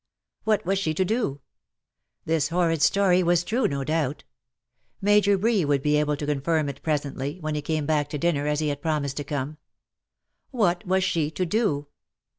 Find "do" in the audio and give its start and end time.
1.05-1.41, 11.45-11.87